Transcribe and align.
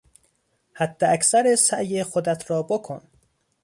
حداکثر 0.73 1.55
سعی 1.55 2.03
خودت 2.03 2.51
را 2.51 2.61
بکن! 2.63 3.01